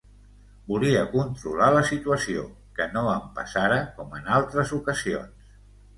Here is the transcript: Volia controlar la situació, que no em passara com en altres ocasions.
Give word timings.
Volia 0.69 1.01
controlar 1.11 1.67
la 1.75 1.83
situació, 1.89 2.45
que 2.79 2.89
no 2.97 3.03
em 3.13 3.27
passara 3.41 3.79
com 3.99 4.17
en 4.21 4.33
altres 4.39 4.75
ocasions. 4.79 5.55